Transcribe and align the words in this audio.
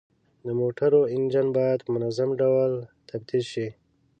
د 0.45 0.47
موټرو 0.59 1.01
انجن 1.15 1.47
باید 1.57 1.79
په 1.85 1.89
منظم 1.95 2.29
ډول 2.41 2.71
تفتیش 3.09 3.45
شي. 3.53 3.67